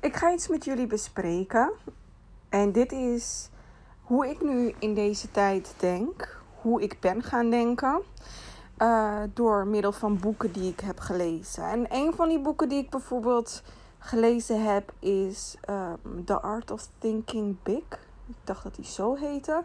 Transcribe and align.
Ik 0.00 0.16
ga 0.16 0.32
iets 0.32 0.48
met 0.48 0.64
jullie 0.64 0.86
bespreken. 0.86 1.70
En 2.48 2.72
dit 2.72 2.92
is 2.92 3.50
hoe 4.02 4.28
ik 4.28 4.42
nu 4.42 4.74
in 4.78 4.94
deze 4.94 5.30
tijd 5.30 5.74
denk. 5.76 6.40
Hoe 6.60 6.82
ik 6.82 6.96
ben 7.00 7.22
gaan 7.22 7.50
denken. 7.50 8.00
Uh, 8.78 9.22
door 9.34 9.66
middel 9.66 9.92
van 9.92 10.18
boeken 10.18 10.52
die 10.52 10.70
ik 10.70 10.80
heb 10.80 10.98
gelezen. 10.98 11.64
En 11.64 11.86
een 11.88 12.14
van 12.14 12.28
die 12.28 12.40
boeken 12.40 12.68
die 12.68 12.82
ik 12.82 12.90
bijvoorbeeld 12.90 13.62
gelezen 13.98 14.64
heb 14.64 14.92
is 14.98 15.56
um, 15.70 16.24
The 16.24 16.40
Art 16.40 16.70
of 16.70 16.88
Thinking 16.98 17.56
Big. 17.62 17.84
Ik 18.26 18.36
dacht 18.44 18.62
dat 18.62 18.74
die 18.74 18.84
zo 18.84 19.14
heette. 19.14 19.62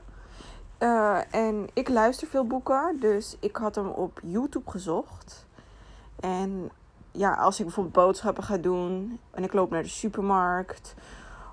Uh, 0.80 1.34
en 1.34 1.68
ik 1.74 1.90
luister 1.90 2.28
veel 2.28 2.48
boeken, 2.48 2.98
dus 3.00 3.38
ik 3.40 3.56
had 3.56 3.76
hem 3.76 3.88
op 3.88 4.20
YouTube 4.24 4.72
gezocht. 4.72 5.46
En 6.20 6.72
ja, 7.16 7.34
als 7.34 7.60
ik 7.60 7.66
bijvoorbeeld 7.66 7.96
boodschappen 7.96 8.44
ga 8.44 8.58
doen 8.58 9.20
en 9.32 9.44
ik 9.44 9.54
loop 9.54 9.70
naar 9.70 9.84
de 9.84 9.90
supermarkt. 9.90 10.96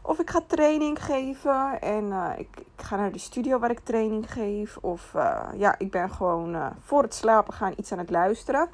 Of 0.03 0.19
ik 0.19 0.31
ga 0.31 0.41
training 0.47 1.05
geven 1.05 1.81
en 1.81 2.05
uh, 2.05 2.31
ik, 2.37 2.49
ik, 2.57 2.85
ga 2.85 2.97
naar 2.97 3.13
de 3.13 3.19
studio 3.19 3.59
waar 3.59 3.71
ik 3.71 3.81
training 3.81 4.33
geef. 4.33 4.77
Of 4.77 5.13
uh, 5.17 5.49
ja, 5.57 5.75
ik 5.79 5.91
ben 5.91 6.11
gewoon 6.11 6.55
uh, 6.55 6.67
voor 6.81 7.03
het 7.03 7.15
slapen 7.15 7.55
gaan 7.55 7.75
iets 7.77 7.93
aan 7.93 7.99
het 7.99 8.11
luisteren. 8.11 8.69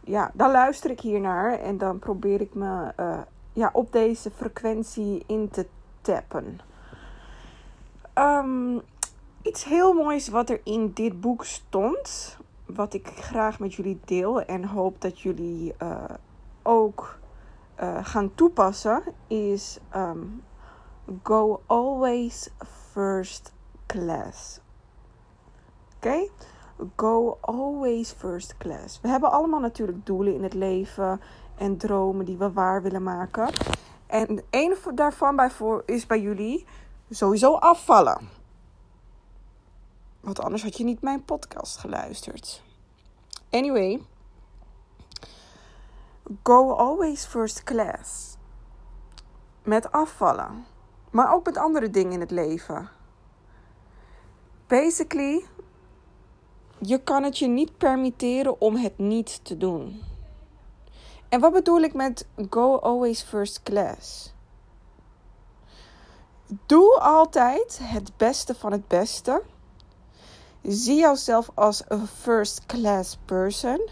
Ja, 0.00 0.30
dan 0.34 0.50
luister 0.50 0.90
ik 0.90 1.00
hier 1.00 1.20
naar 1.20 1.58
en 1.58 1.78
dan 1.78 1.98
probeer 1.98 2.40
ik 2.40 2.54
me 2.54 2.92
ja, 3.52 3.70
op 3.72 3.92
deze 3.92 4.30
frequentie 4.30 5.24
in 5.26 5.48
te 5.50 5.66
tappen. 6.00 6.60
Um, 8.14 8.82
iets 9.42 9.64
heel 9.64 9.92
moois 9.92 10.28
wat 10.28 10.50
er 10.50 10.60
in 10.64 10.90
dit 10.92 11.20
boek 11.20 11.44
stond. 11.44 12.36
Wat 12.66 12.94
ik 12.94 13.06
graag 13.06 13.58
met 13.58 13.74
jullie 13.74 14.00
deel 14.04 14.42
en 14.42 14.64
hoop 14.64 15.00
dat 15.00 15.20
jullie 15.20 15.74
uh, 15.82 16.04
ook 16.62 17.18
uh, 17.80 18.04
gaan 18.04 18.34
toepassen. 18.34 19.02
Is 19.26 19.78
um, 19.96 20.42
go 21.22 21.62
always 21.66 22.50
first 22.92 23.52
class. 23.86 24.60
Oké? 25.96 26.28
Go 26.96 27.38
always 27.40 28.12
first 28.12 28.56
class. 28.56 29.00
We 29.00 29.08
hebben 29.08 29.30
allemaal 29.30 29.60
natuurlijk 29.60 30.06
doelen 30.06 30.34
in 30.34 30.42
het 30.42 30.54
leven 30.54 31.20
en 31.54 31.76
dromen 31.76 32.24
die 32.24 32.36
we 32.36 32.52
waar 32.52 32.82
willen 32.82 33.02
maken. 33.02 33.48
En 34.06 34.42
een 34.50 34.76
daarvan 34.94 35.36
is 35.84 36.06
bij 36.06 36.20
jullie 36.20 36.64
sowieso 37.10 37.54
afvallen. 37.54 38.18
Want 40.26 40.40
anders 40.40 40.62
had 40.62 40.76
je 40.76 40.84
niet 40.84 41.02
mijn 41.02 41.24
podcast 41.24 41.78
geluisterd. 41.78 42.62
Anyway. 43.50 44.02
Go 46.42 46.72
always 46.72 47.24
first 47.24 47.62
class. 47.62 48.36
Met 49.62 49.92
afvallen. 49.92 50.66
Maar 51.10 51.34
ook 51.34 51.44
met 51.44 51.56
andere 51.56 51.90
dingen 51.90 52.12
in 52.12 52.20
het 52.20 52.30
leven. 52.30 52.88
Basically, 54.66 55.44
je 56.78 56.98
kan 57.02 57.22
het 57.22 57.38
je 57.38 57.46
niet 57.46 57.76
permitteren 57.76 58.60
om 58.60 58.76
het 58.76 58.98
niet 58.98 59.44
te 59.44 59.56
doen. 59.56 60.02
En 61.28 61.40
wat 61.40 61.52
bedoel 61.52 61.80
ik 61.80 61.94
met 61.94 62.26
go 62.50 62.76
always 62.76 63.22
first 63.22 63.62
class? 63.62 64.32
Doe 66.66 66.98
altijd 67.00 67.78
het 67.82 68.16
beste 68.16 68.54
van 68.54 68.72
het 68.72 68.88
beste 68.88 69.42
Zie 70.68 71.00
jezelf 71.00 71.50
als 71.54 71.82
een 71.88 72.06
first 72.06 72.66
class 72.66 73.18
person. 73.24 73.88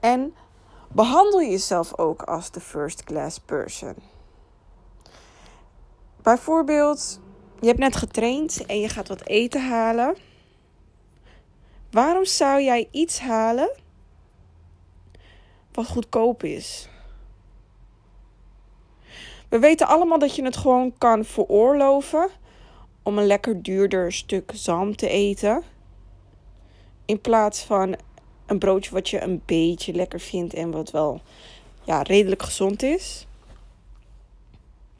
En 0.00 0.34
behandel 0.88 1.42
jezelf 1.42 1.98
ook 1.98 2.22
als 2.22 2.50
de 2.50 2.60
first 2.60 3.04
class 3.04 3.38
person. 3.38 3.94
Bijvoorbeeld, 6.22 7.20
je 7.60 7.66
hebt 7.66 7.78
net 7.78 7.96
getraind 7.96 8.66
en 8.66 8.80
je 8.80 8.88
gaat 8.88 9.08
wat 9.08 9.26
eten 9.26 9.68
halen. 9.68 10.16
Waarom 11.90 12.24
zou 12.24 12.62
jij 12.62 12.88
iets 12.90 13.20
halen 13.20 13.70
wat 15.72 15.86
goedkoop 15.86 16.42
is? 16.42 16.88
We 19.48 19.58
weten 19.58 19.86
allemaal 19.86 20.18
dat 20.18 20.36
je 20.36 20.44
het 20.44 20.56
gewoon 20.56 20.98
kan 20.98 21.24
veroorloven 21.24 22.30
om 23.04 23.18
een 23.18 23.26
lekker 23.26 23.62
duurder 23.62 24.12
stuk 24.12 24.50
zalm 24.54 24.96
te 24.96 25.08
eten. 25.08 25.62
In 27.04 27.20
plaats 27.20 27.62
van 27.62 27.96
een 28.46 28.58
broodje 28.58 28.90
wat 28.90 29.08
je 29.08 29.22
een 29.22 29.42
beetje 29.46 29.92
lekker 29.92 30.20
vindt 30.20 30.54
en 30.54 30.70
wat 30.70 30.90
wel 30.90 31.20
ja, 31.84 32.02
redelijk 32.02 32.42
gezond 32.42 32.82
is. 32.82 33.26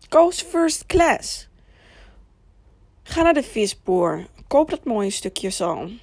Koos 0.08 0.42
first 0.42 0.86
class. 0.86 1.48
Ga 3.02 3.22
naar 3.22 3.34
de 3.34 3.42
visboer. 3.42 4.26
Koop 4.46 4.70
dat 4.70 4.84
mooie 4.84 5.10
stukje 5.10 5.50
zalm. 5.50 6.00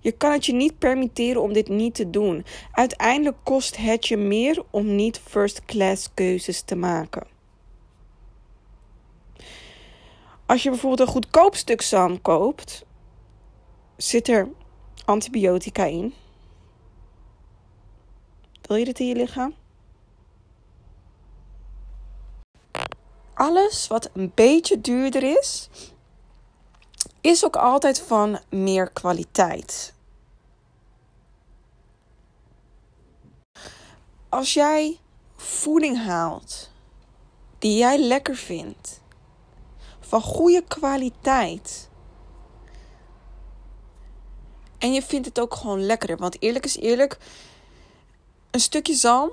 Je 0.00 0.12
kan 0.12 0.32
het 0.32 0.46
je 0.46 0.52
niet 0.52 0.78
permitteren 0.78 1.42
om 1.42 1.52
dit 1.52 1.68
niet 1.68 1.94
te 1.94 2.10
doen. 2.10 2.44
Uiteindelijk 2.72 3.36
kost 3.42 3.76
het 3.76 4.06
je 4.06 4.16
meer 4.16 4.62
om 4.70 4.94
niet 4.94 5.18
first 5.18 5.64
class 5.64 6.10
keuzes 6.14 6.62
te 6.62 6.76
maken. 6.76 7.31
Als 10.52 10.62
je 10.62 10.70
bijvoorbeeld 10.70 11.08
een 11.08 11.14
goedkoop 11.14 11.56
stuk 11.56 11.82
zalm 11.82 12.22
koopt, 12.22 12.84
zit 13.96 14.28
er 14.28 14.48
antibiotica 15.04 15.84
in. 15.84 16.14
Wil 18.62 18.76
je 18.76 18.84
dit 18.84 18.98
in 18.98 19.06
je 19.06 19.14
lichaam? 19.14 19.54
Alles 23.34 23.86
wat 23.86 24.10
een 24.12 24.32
beetje 24.34 24.80
duurder 24.80 25.38
is, 25.38 25.68
is 27.20 27.44
ook 27.44 27.56
altijd 27.56 28.00
van 28.00 28.40
meer 28.50 28.90
kwaliteit. 28.90 29.94
Als 34.28 34.54
jij 34.54 35.00
voeding 35.36 36.04
haalt 36.04 36.70
die 37.58 37.76
jij 37.76 37.98
lekker 37.98 38.36
vindt, 38.36 39.01
van 40.12 40.22
goede 40.22 40.62
kwaliteit. 40.68 41.88
En 44.78 44.92
je 44.92 45.02
vindt 45.02 45.26
het 45.26 45.40
ook 45.40 45.54
gewoon 45.54 45.86
lekkerder. 45.86 46.16
Want 46.16 46.42
eerlijk 46.42 46.64
is 46.64 46.76
eerlijk, 46.76 47.18
een 48.50 48.60
stukje 48.60 48.94
zalm 48.94 49.30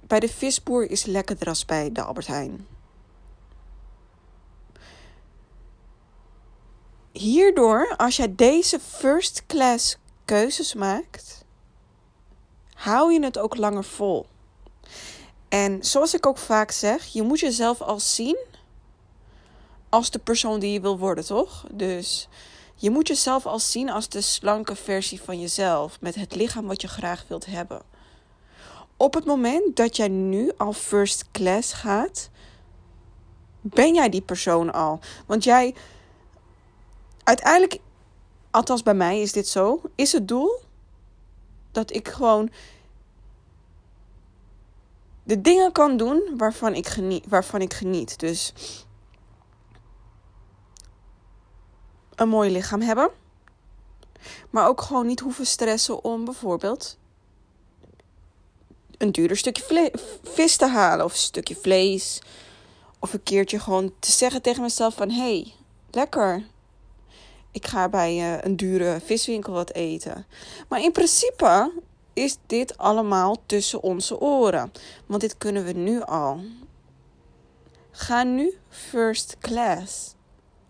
bij 0.00 0.20
de 0.20 0.28
visboer 0.28 0.90
is 0.90 1.04
lekkerder 1.04 1.48
als 1.48 1.64
bij 1.64 1.92
de 1.92 2.02
Albert 2.02 2.26
Heijn. 2.26 2.66
Hierdoor, 7.12 7.94
als 7.96 8.16
jij 8.16 8.34
deze 8.34 8.80
first 8.80 9.46
class 9.46 9.98
keuzes 10.24 10.74
maakt, 10.74 11.44
hou 12.74 13.12
je 13.12 13.24
het 13.24 13.38
ook 13.38 13.56
langer 13.56 13.84
vol. 13.84 14.26
En 15.48 15.84
zoals 15.84 16.14
ik 16.14 16.26
ook 16.26 16.38
vaak 16.38 16.70
zeg, 16.70 17.04
je 17.04 17.22
moet 17.22 17.40
jezelf 17.40 17.80
al 17.80 18.00
zien 18.00 18.54
als 19.88 20.10
de 20.10 20.18
persoon 20.18 20.60
die 20.60 20.72
je 20.72 20.80
wil 20.80 20.98
worden, 20.98 21.24
toch? 21.24 21.64
Dus 21.72 22.28
je 22.74 22.90
moet 22.90 23.08
jezelf 23.08 23.46
al 23.46 23.58
zien 23.58 23.90
als 23.90 24.08
de 24.08 24.20
slanke 24.20 24.76
versie 24.76 25.22
van 25.22 25.40
jezelf, 25.40 26.00
met 26.00 26.14
het 26.14 26.34
lichaam 26.34 26.66
wat 26.66 26.80
je 26.80 26.88
graag 26.88 27.24
wilt 27.28 27.46
hebben. 27.46 27.82
Op 28.96 29.14
het 29.14 29.24
moment 29.24 29.76
dat 29.76 29.96
jij 29.96 30.08
nu 30.08 30.52
al 30.56 30.72
first 30.72 31.24
class 31.30 31.72
gaat, 31.72 32.30
ben 33.60 33.94
jij 33.94 34.08
die 34.08 34.22
persoon 34.22 34.72
al. 34.72 35.00
Want 35.26 35.44
jij, 35.44 35.74
uiteindelijk, 37.24 37.80
althans 38.50 38.82
bij 38.82 38.94
mij 38.94 39.20
is 39.20 39.32
dit 39.32 39.48
zo, 39.48 39.80
is 39.94 40.12
het 40.12 40.28
doel 40.28 40.60
dat 41.72 41.92
ik 41.92 42.08
gewoon 42.08 42.50
de 45.22 45.40
dingen 45.40 45.72
kan 45.72 45.96
doen 45.96 46.22
waarvan 46.36 46.74
ik 46.74 46.86
geniet. 46.86 47.24
Waarvan 47.28 47.60
ik 47.60 47.74
geniet. 47.74 48.18
Dus 48.18 48.52
een 52.16 52.28
mooi 52.28 52.50
lichaam 52.50 52.80
hebben. 52.80 53.10
Maar 54.50 54.68
ook 54.68 54.80
gewoon 54.80 55.06
niet 55.06 55.20
hoeven 55.20 55.46
stressen 55.46 56.04
om 56.04 56.24
bijvoorbeeld 56.24 56.98
een 58.98 59.12
duurder 59.12 59.36
stukje 59.36 59.92
vis 60.22 60.56
te 60.56 60.66
halen 60.66 61.04
of 61.04 61.12
een 61.12 61.18
stukje 61.18 61.56
vlees. 61.56 62.22
Of 62.98 63.12
een 63.12 63.22
keertje 63.22 63.58
gewoon 63.58 63.92
te 63.98 64.12
zeggen 64.12 64.42
tegen 64.42 64.62
mezelf 64.62 64.94
van 64.94 65.10
hé, 65.10 65.22
hey, 65.22 65.54
lekker. 65.90 66.46
Ik 67.50 67.66
ga 67.66 67.88
bij 67.88 68.16
uh, 68.16 68.42
een 68.42 68.56
dure 68.56 69.00
viswinkel 69.04 69.52
wat 69.52 69.72
eten. 69.72 70.26
Maar 70.68 70.80
in 70.80 70.92
principe 70.92 71.72
is 72.12 72.36
dit 72.46 72.78
allemaal 72.78 73.36
tussen 73.46 73.82
onze 73.82 74.20
oren. 74.20 74.72
Want 75.06 75.20
dit 75.20 75.38
kunnen 75.38 75.64
we 75.64 75.72
nu 75.72 76.02
al. 76.02 76.40
Ga 77.90 78.22
nu 78.22 78.58
first 78.68 79.36
class. 79.40 80.15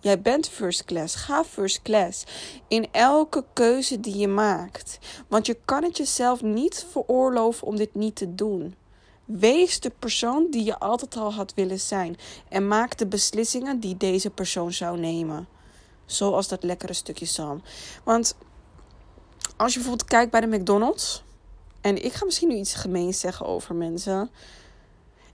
Jij 0.00 0.20
bent 0.20 0.48
first 0.48 0.84
class. 0.84 1.14
Ga 1.14 1.44
first 1.44 1.82
class. 1.82 2.24
In 2.68 2.88
elke 2.92 3.44
keuze 3.52 4.00
die 4.00 4.16
je 4.16 4.28
maakt. 4.28 4.98
Want 5.28 5.46
je 5.46 5.58
kan 5.64 5.82
het 5.82 5.96
jezelf 5.96 6.42
niet 6.42 6.86
veroorloven 6.90 7.66
om 7.66 7.76
dit 7.76 7.94
niet 7.94 8.16
te 8.16 8.34
doen. 8.34 8.74
Wees 9.24 9.80
de 9.80 9.92
persoon 9.98 10.46
die 10.50 10.64
je 10.64 10.78
altijd 10.78 11.16
al 11.16 11.32
had 11.32 11.54
willen 11.54 11.80
zijn. 11.80 12.16
En 12.48 12.68
maak 12.68 12.98
de 12.98 13.06
beslissingen 13.06 13.80
die 13.80 13.96
deze 13.96 14.30
persoon 14.30 14.72
zou 14.72 14.98
nemen. 14.98 15.48
Zoals 16.04 16.48
dat 16.48 16.62
lekkere 16.62 16.92
stukje 16.92 17.26
zalm. 17.26 17.62
Want 18.04 18.36
als 19.56 19.72
je 19.72 19.78
bijvoorbeeld 19.78 20.08
kijkt 20.08 20.30
bij 20.30 20.40
de 20.40 20.46
McDonald's. 20.46 21.24
En 21.80 22.04
ik 22.04 22.12
ga 22.12 22.24
misschien 22.24 22.48
nu 22.48 22.54
iets 22.54 22.74
gemeens 22.74 23.20
zeggen 23.20 23.46
over 23.46 23.74
mensen. 23.74 24.30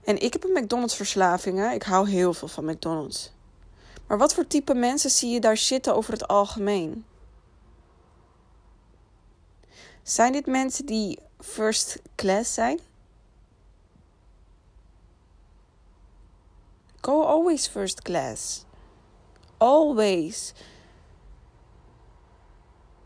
En 0.03 0.21
ik 0.21 0.33
heb 0.33 0.43
een 0.43 0.63
McDonald's 0.63 0.95
verslaving. 0.95 1.71
Ik 1.71 1.83
hou 1.83 2.09
heel 2.09 2.33
veel 2.33 2.47
van 2.47 2.65
McDonald's. 2.65 3.31
Maar 4.13 4.21
wat 4.21 4.33
voor 4.33 4.47
type 4.47 4.73
mensen 4.73 5.09
zie 5.09 5.29
je 5.29 5.39
daar 5.39 5.57
zitten 5.57 5.95
over 5.95 6.13
het 6.13 6.27
algemeen? 6.27 7.05
Zijn 10.03 10.31
dit 10.31 10.45
mensen 10.45 10.85
die 10.85 11.19
first 11.39 12.01
class 12.15 12.53
zijn? 12.53 12.79
Go 17.01 17.23
always 17.23 17.67
first 17.67 18.01
class. 18.01 18.65
Always. 19.57 20.53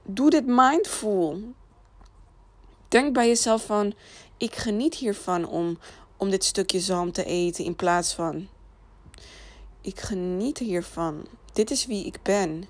Doe 0.04 0.30
dit 0.30 0.45
mindful. 0.45 1.42
Denk 2.88 3.13
bij 3.13 3.27
jezelf 3.27 3.65
van: 3.65 3.94
ik 4.38 4.56
geniet 4.56 4.95
hiervan 4.95 5.45
om, 5.45 5.80
om 6.18 6.30
dit 6.30 6.44
stukje 6.44 6.80
zalm 6.80 7.12
te 7.12 7.24
eten 7.24 7.63
in 7.63 7.75
plaats 7.75 8.13
van 8.13 8.48
ik 9.87 9.99
geniet 9.99 10.57
hiervan. 10.57 11.27
Dit 11.53 11.71
is 11.71 11.85
wie 11.85 12.05
ik 12.05 12.19
ben. 12.21 12.65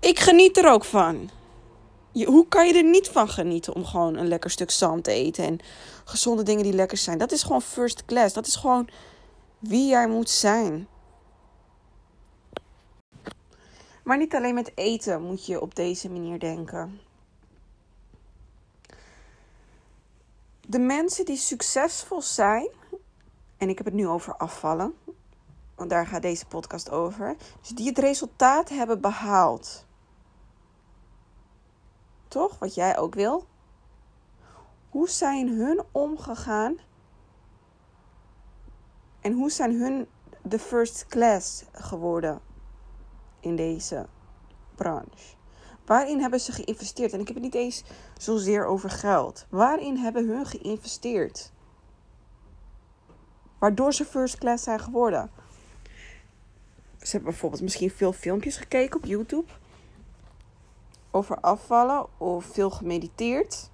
Ik 0.00 0.18
geniet 0.18 0.56
er 0.56 0.70
ook 0.70 0.84
van. 0.84 1.30
Hoe 2.12 2.48
kan 2.48 2.66
je 2.66 2.74
er 2.74 2.84
niet 2.84 3.08
van 3.08 3.28
genieten 3.28 3.74
om 3.74 3.84
gewoon 3.84 4.16
een 4.16 4.28
lekker 4.28 4.50
stuk 4.50 4.70
zalm 4.70 5.02
te 5.02 5.10
eten 5.12 5.44
en 5.44 5.58
gezonde 6.04 6.42
dingen 6.42 6.62
die 6.62 6.72
lekker 6.72 6.98
zijn? 6.98 7.18
Dat 7.18 7.32
is 7.32 7.42
gewoon 7.42 7.62
first 7.62 8.04
class. 8.04 8.34
Dat 8.34 8.46
is 8.46 8.56
gewoon 8.56 8.88
wie 9.58 9.88
jij 9.88 10.08
moet 10.08 10.30
zijn. 10.30 10.88
Maar 14.04 14.18
niet 14.18 14.34
alleen 14.34 14.54
met 14.54 14.72
eten 14.74 15.22
moet 15.22 15.46
je 15.46 15.60
op 15.60 15.74
deze 15.74 16.10
manier 16.10 16.38
denken. 16.38 17.00
De 20.60 20.78
mensen 20.78 21.24
die 21.24 21.36
succesvol 21.36 22.22
zijn, 22.22 22.68
en 23.56 23.68
ik 23.68 23.76
heb 23.76 23.86
het 23.86 23.94
nu 23.94 24.08
over 24.08 24.36
afvallen, 24.36 24.94
want 25.82 25.94
daar 25.94 26.06
gaat 26.06 26.22
deze 26.22 26.46
podcast 26.46 26.90
over. 26.90 27.36
Dus 27.60 27.68
die 27.68 27.88
het 27.88 27.98
resultaat 27.98 28.68
hebben 28.68 29.00
behaald. 29.00 29.86
Toch? 32.28 32.58
Wat 32.58 32.74
jij 32.74 32.98
ook 32.98 33.14
wil. 33.14 33.46
Hoe 34.88 35.08
zijn 35.08 35.48
hun 35.48 35.82
omgegaan? 35.92 36.76
En 39.20 39.32
hoe 39.32 39.50
zijn 39.50 39.80
hun 39.80 40.06
de 40.42 40.58
first 40.58 41.06
class 41.06 41.64
geworden 41.72 42.40
in 43.40 43.56
deze 43.56 44.06
branche? 44.74 45.34
Waarin 45.84 46.20
hebben 46.20 46.40
ze 46.40 46.52
geïnvesteerd? 46.52 47.12
En 47.12 47.20
ik 47.20 47.26
heb 47.26 47.36
het 47.36 47.44
niet 47.44 47.54
eens 47.54 47.84
zozeer 48.18 48.66
over 48.66 48.90
geld. 48.90 49.46
Waarin 49.48 49.96
hebben 49.96 50.28
hun 50.28 50.46
geïnvesteerd? 50.46 51.52
Waardoor 53.58 53.92
ze 53.92 54.04
first 54.04 54.38
class 54.38 54.64
zijn 54.64 54.80
geworden 54.80 55.30
ze 57.02 57.10
hebben 57.10 57.30
bijvoorbeeld 57.30 57.62
misschien 57.62 57.90
veel 57.90 58.12
filmpjes 58.12 58.56
gekeken 58.56 58.96
op 58.96 59.04
YouTube 59.04 59.52
over 61.10 61.40
afvallen 61.40 62.06
of 62.18 62.44
veel 62.44 62.70
gemediteerd. 62.70 63.70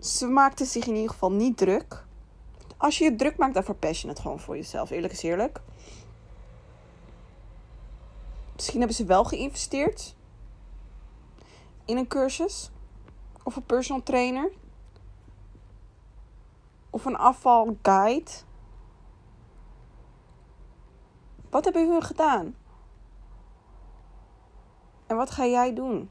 Ze 0.00 0.26
maakten 0.26 0.66
zich 0.66 0.86
in 0.86 0.94
ieder 0.94 1.10
geval 1.10 1.32
niet 1.32 1.56
druk. 1.56 2.04
Als 2.76 2.98
je 2.98 3.04
je 3.04 3.16
druk 3.16 3.36
maakt, 3.36 3.54
dan 3.54 3.64
verpest 3.64 4.02
je 4.02 4.08
het 4.08 4.18
gewoon 4.18 4.40
voor 4.40 4.56
jezelf. 4.56 4.90
Eerlijk 4.90 5.12
is 5.12 5.22
eerlijk. 5.22 5.60
Misschien 8.54 8.78
hebben 8.78 8.96
ze 8.96 9.04
wel 9.04 9.24
geïnvesteerd 9.24 10.14
in 11.84 11.96
een 11.96 12.06
cursus 12.06 12.70
of 13.42 13.56
een 13.56 13.64
personal 13.64 14.02
trainer 14.02 14.50
of 16.90 17.04
een 17.04 17.16
afvalguide 17.16 18.30
wat 21.54 21.64
hebben 21.64 21.88
hun 21.88 22.02
gedaan? 22.02 22.56
En 25.06 25.16
wat 25.16 25.30
ga 25.30 25.46
jij 25.46 25.74
doen? 25.74 26.10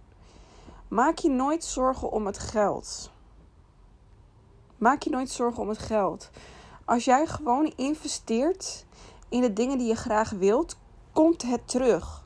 Maak 0.88 1.18
je 1.18 1.30
nooit 1.30 1.64
zorgen 1.64 2.12
om 2.12 2.26
het 2.26 2.40
geld. 2.40 3.12
Maak 4.78 5.02
je 5.02 5.10
nooit 5.10 5.30
zorgen 5.30 5.62
om 5.62 5.70
het 5.70 5.78
geld. 5.78 6.30
Als 6.86 7.06
jij 7.06 7.28
gewoon 7.28 7.74
investeert 7.76 8.86
in 9.30 9.42
de 9.42 9.54
dingen 9.54 9.78
die 9.78 9.88
je 9.88 9.96
graag 9.96 10.30
wilt, 10.30 10.78
komt 11.14 11.42
het 11.42 11.68
terug. 11.68 12.24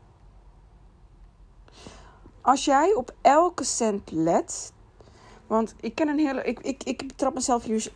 Als 2.41 2.65
jij 2.65 2.93
op 2.93 3.15
elke 3.21 3.63
cent 3.63 4.11
let, 4.11 4.73
want 5.47 5.75
ik 5.79 5.95
ken 5.95 6.07
een 6.07 6.19
hele. 6.19 6.43
Ik, 6.43 6.59
ik, 6.59 6.83
ik 6.83 7.07
betrap 7.07 7.33
mezelf 7.33 7.63
hier, 7.63 7.91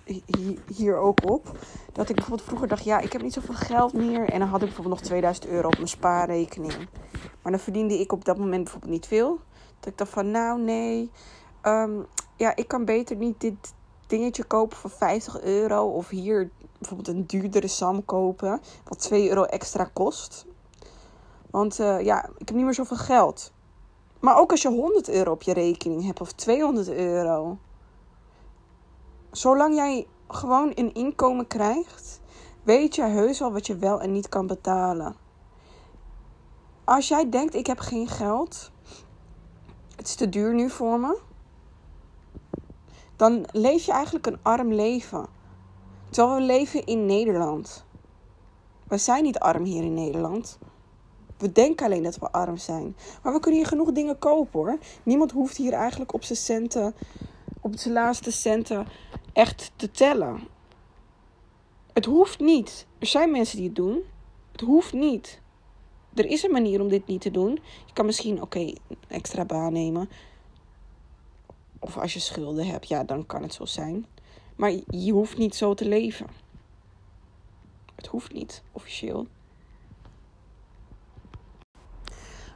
hier, 0.75 0.97
ook 0.97 1.29
op. 1.29 1.57
Dat 1.93 2.09
ik 2.09 2.15
bijvoorbeeld 2.15 2.47
vroeger 2.47 2.67
dacht: 2.67 2.83
ja, 2.83 2.99
ik 2.99 3.11
heb 3.11 3.21
niet 3.21 3.33
zoveel 3.33 3.55
geld 3.55 3.93
meer. 3.93 4.29
En 4.29 4.39
dan 4.39 4.47
had 4.47 4.59
ik 4.59 4.65
bijvoorbeeld 4.65 4.95
nog 4.95 5.05
2000 5.05 5.47
euro 5.47 5.67
op 5.67 5.75
mijn 5.75 5.87
spaarrekening. 5.87 6.73
Maar 7.41 7.51
dan 7.51 7.61
verdiende 7.61 7.99
ik 7.99 8.11
op 8.11 8.25
dat 8.25 8.37
moment 8.37 8.63
bijvoorbeeld 8.63 8.91
niet 8.91 9.07
veel. 9.07 9.39
Dat 9.79 9.91
ik 9.91 9.97
dacht: 9.97 10.11
van 10.11 10.31
nou 10.31 10.61
nee. 10.61 11.11
Ehm, 11.61 11.91
ja, 12.35 12.55
ik 12.55 12.67
kan 12.67 12.85
beter 12.85 13.15
niet 13.15 13.41
dit 13.41 13.73
dingetje 14.07 14.43
kopen 14.43 14.77
voor 14.77 14.89
50 14.89 15.41
euro. 15.41 15.85
Of 15.85 16.09
hier 16.09 16.49
bijvoorbeeld 16.77 17.07
een 17.07 17.27
duurdere 17.27 17.67
Sam 17.67 18.05
kopen. 18.05 18.61
Wat 18.83 18.99
2 18.99 19.29
euro 19.29 19.43
extra 19.43 19.89
kost. 19.93 20.45
Want 21.49 21.79
uh, 21.79 22.01
ja, 22.01 22.25
ik 22.37 22.47
heb 22.47 22.55
niet 22.55 22.65
meer 22.65 22.73
zoveel 22.73 22.97
geld. 22.97 23.51
Maar 24.21 24.37
ook 24.37 24.51
als 24.51 24.61
je 24.61 24.69
100 24.69 25.09
euro 25.09 25.31
op 25.31 25.41
je 25.41 25.53
rekening 25.53 26.05
hebt 26.05 26.21
of 26.21 26.31
200 26.31 26.89
euro. 26.89 27.57
Zolang 29.31 29.75
jij 29.75 30.07
gewoon 30.27 30.71
een 30.75 30.93
inkomen 30.93 31.47
krijgt, 31.47 32.21
weet 32.63 32.95
je 32.95 33.03
heus 33.03 33.39
wel 33.39 33.51
wat 33.51 33.67
je 33.67 33.75
wel 33.75 34.01
en 34.01 34.11
niet 34.11 34.29
kan 34.29 34.47
betalen. 34.47 35.15
Als 36.83 37.07
jij 37.07 37.29
denkt: 37.29 37.55
ik 37.55 37.67
heb 37.67 37.79
geen 37.79 38.07
geld, 38.07 38.71
het 39.95 40.07
is 40.07 40.15
te 40.15 40.29
duur 40.29 40.53
nu 40.53 40.69
voor 40.69 40.99
me, 40.99 41.19
dan 43.15 43.45
leef 43.51 43.85
je 43.85 43.91
eigenlijk 43.91 44.25
een 44.25 44.39
arm 44.41 44.73
leven. 44.73 45.27
Terwijl 46.09 46.35
we 46.35 46.41
leven 46.41 46.85
in 46.85 47.05
Nederland. 47.05 47.85
We 48.87 48.97
zijn 48.97 49.23
niet 49.23 49.39
arm 49.39 49.63
hier 49.63 49.83
in 49.83 49.93
Nederland. 49.93 50.59
We 51.41 51.51
denken 51.51 51.85
alleen 51.85 52.03
dat 52.03 52.17
we 52.17 52.31
arm 52.31 52.57
zijn. 52.57 52.95
Maar 53.23 53.33
we 53.33 53.39
kunnen 53.39 53.59
hier 53.59 53.69
genoeg 53.69 53.91
dingen 53.91 54.19
kopen 54.19 54.59
hoor. 54.59 54.77
Niemand 55.03 55.31
hoeft 55.31 55.57
hier 55.57 55.73
eigenlijk 55.73 56.13
op 56.13 56.23
zijn 56.23 56.37
centen, 56.37 56.93
op 57.61 57.77
zijn 57.77 57.93
laatste 57.93 58.31
centen, 58.31 58.87
echt 59.33 59.71
te 59.75 59.91
tellen. 59.91 60.39
Het 61.93 62.05
hoeft 62.05 62.39
niet. 62.39 62.87
Er 62.99 63.07
zijn 63.07 63.31
mensen 63.31 63.57
die 63.57 63.65
het 63.65 63.75
doen. 63.75 64.03
Het 64.51 64.61
hoeft 64.61 64.93
niet. 64.93 65.41
Er 66.13 66.25
is 66.25 66.43
een 66.43 66.51
manier 66.51 66.81
om 66.81 66.87
dit 66.87 67.07
niet 67.07 67.21
te 67.21 67.31
doen. 67.31 67.59
Je 67.85 67.93
kan 67.93 68.05
misschien, 68.05 68.41
oké, 68.41 68.59
een 68.59 68.77
extra 69.07 69.45
baan 69.45 69.73
nemen. 69.73 70.09
Of 71.79 71.97
als 71.97 72.13
je 72.13 72.19
schulden 72.19 72.67
hebt, 72.67 72.87
ja, 72.87 73.03
dan 73.03 73.25
kan 73.25 73.41
het 73.41 73.53
zo 73.53 73.65
zijn. 73.65 74.05
Maar 74.55 74.71
je 74.87 75.11
hoeft 75.11 75.37
niet 75.37 75.55
zo 75.55 75.73
te 75.73 75.87
leven. 75.87 76.27
Het 77.95 78.07
hoeft 78.07 78.33
niet, 78.33 78.63
officieel. 78.71 79.27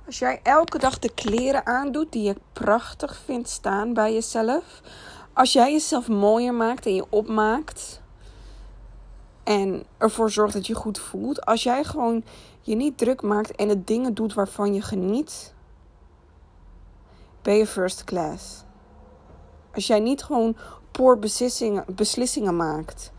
Als 0.05 0.19
jij 0.19 0.39
elke 0.43 0.77
dag 0.77 1.00
de 1.00 1.13
kleren 1.13 1.65
aandoet 1.65 2.12
die 2.12 2.24
je 2.24 2.35
prachtig 2.53 3.21
vindt 3.25 3.50
staan 3.50 3.93
bij 3.93 4.13
jezelf. 4.13 4.81
Als 5.33 5.53
jij 5.53 5.71
jezelf 5.71 6.07
mooier 6.07 6.53
maakt 6.53 6.85
en 6.85 6.95
je 6.95 7.05
opmaakt. 7.09 8.01
En 9.43 9.83
ervoor 9.97 10.31
zorgt 10.31 10.53
dat 10.53 10.67
je 10.67 10.74
goed 10.74 11.00
voelt. 11.00 11.45
Als 11.45 11.63
jij 11.63 11.83
gewoon 11.83 12.24
je 12.62 12.75
niet 12.75 12.97
druk 12.97 13.21
maakt 13.21 13.55
en 13.55 13.67
de 13.67 13.83
dingen 13.83 14.13
doet 14.13 14.33
waarvan 14.33 14.74
je 14.74 14.81
geniet. 14.81 15.53
Ben 17.41 17.55
je 17.55 17.67
first 17.67 18.03
class. 18.03 18.63
Als 19.74 19.88
jij 19.88 20.00
niet 20.00 20.24
gewoon 20.24 20.55
poor 20.91 21.19
beslissingen, 21.19 21.85
beslissingen 21.88 22.55
maakt. 22.55 23.12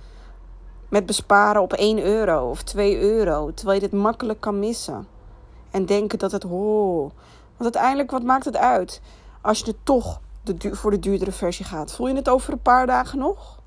Met 0.88 1.06
besparen 1.06 1.62
op 1.62 1.72
1 1.72 1.98
euro 1.98 2.50
of 2.50 2.62
2 2.62 3.00
euro. 3.00 3.52
Terwijl 3.54 3.80
je 3.80 3.88
dit 3.88 4.00
makkelijk 4.00 4.40
kan 4.40 4.58
missen 4.58 5.14
en 5.76 5.86
denken 5.86 6.18
dat 6.18 6.32
het 6.32 6.42
ho. 6.42 7.00
Want 7.56 7.74
uiteindelijk, 7.74 8.10
wat 8.10 8.22
maakt 8.22 8.44
het 8.44 8.56
uit? 8.56 9.00
Als 9.40 9.58
je 9.58 9.66
er 9.66 9.82
toch 9.82 10.20
de 10.42 10.76
voor 10.76 10.90
de 10.90 10.98
duurdere 10.98 11.32
versie 11.32 11.64
gaat. 11.64 11.92
Voel 11.92 12.08
je 12.08 12.14
het 12.14 12.28
over 12.28 12.52
een 12.52 12.62
paar 12.62 12.86
dagen 12.86 13.18
nog? 13.18 13.60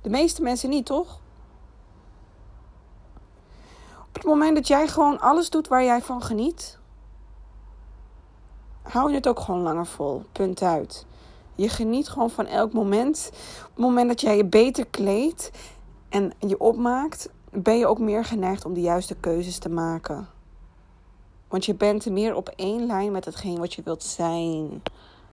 De 0.00 0.10
meeste 0.10 0.42
mensen 0.42 0.68
niet, 0.68 0.86
toch? 0.86 1.20
het 4.12 4.24
moment 4.24 4.54
dat 4.54 4.68
jij 4.68 4.88
gewoon 4.88 5.20
alles 5.20 5.50
doet 5.50 5.68
waar 5.68 5.84
jij 5.84 6.02
van 6.02 6.22
geniet, 6.22 6.78
hou 8.82 9.08
je 9.08 9.16
het 9.16 9.28
ook 9.28 9.40
gewoon 9.40 9.60
langer 9.60 9.86
vol. 9.86 10.22
Punt 10.32 10.62
uit. 10.62 11.06
Je 11.54 11.68
geniet 11.68 12.08
gewoon 12.08 12.30
van 12.30 12.46
elk 12.46 12.72
moment. 12.72 13.30
Op 13.60 13.70
het 13.74 13.84
moment 13.84 14.08
dat 14.08 14.20
jij 14.20 14.36
je 14.36 14.44
beter 14.44 14.86
kleedt 14.86 15.50
en 16.08 16.32
je 16.38 16.60
opmaakt, 16.60 17.28
ben 17.50 17.78
je 17.78 17.86
ook 17.86 17.98
meer 17.98 18.24
geneigd 18.24 18.64
om 18.64 18.74
de 18.74 18.80
juiste 18.80 19.14
keuzes 19.14 19.58
te 19.58 19.68
maken. 19.68 20.35
Want 21.48 21.64
je 21.64 21.74
bent 21.74 22.10
meer 22.10 22.34
op 22.34 22.52
één 22.56 22.86
lijn 22.86 23.12
met 23.12 23.24
hetgeen 23.24 23.58
wat 23.58 23.74
je 23.74 23.82
wilt 23.84 24.02
zijn. 24.02 24.82